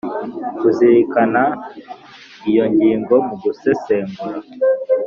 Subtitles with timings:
[0.59, 1.43] kuzirikana
[2.49, 4.37] iyo ngingo mu gusesengura